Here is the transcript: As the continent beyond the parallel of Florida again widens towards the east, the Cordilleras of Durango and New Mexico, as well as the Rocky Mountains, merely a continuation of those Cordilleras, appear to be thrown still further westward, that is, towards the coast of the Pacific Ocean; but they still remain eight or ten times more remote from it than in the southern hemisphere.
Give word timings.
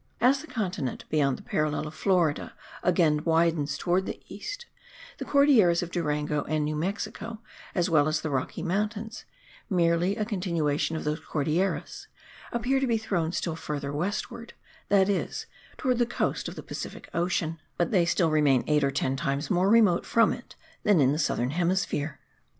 As 0.19 0.41
the 0.41 0.47
continent 0.47 1.05
beyond 1.11 1.37
the 1.37 1.43
parallel 1.43 1.85
of 1.85 1.93
Florida 1.93 2.55
again 2.81 3.23
widens 3.23 3.77
towards 3.77 4.07
the 4.07 4.19
east, 4.33 4.65
the 5.19 5.25
Cordilleras 5.25 5.83
of 5.83 5.91
Durango 5.91 6.43
and 6.45 6.65
New 6.65 6.75
Mexico, 6.75 7.39
as 7.75 7.87
well 7.87 8.07
as 8.07 8.21
the 8.21 8.31
Rocky 8.31 8.63
Mountains, 8.63 9.25
merely 9.69 10.15
a 10.15 10.25
continuation 10.25 10.95
of 10.95 11.03
those 11.03 11.19
Cordilleras, 11.19 12.07
appear 12.51 12.79
to 12.79 12.87
be 12.87 12.97
thrown 12.97 13.31
still 13.31 13.55
further 13.55 13.93
westward, 13.93 14.53
that 14.89 15.07
is, 15.07 15.45
towards 15.77 15.99
the 15.99 16.07
coast 16.07 16.47
of 16.47 16.55
the 16.55 16.63
Pacific 16.63 17.07
Ocean; 17.13 17.59
but 17.77 17.91
they 17.91 18.05
still 18.05 18.31
remain 18.31 18.63
eight 18.65 18.83
or 18.83 18.89
ten 18.89 19.15
times 19.15 19.51
more 19.51 19.69
remote 19.69 20.03
from 20.07 20.33
it 20.33 20.55
than 20.81 20.99
in 20.99 21.11
the 21.11 21.19
southern 21.19 21.51
hemisphere. 21.51 22.19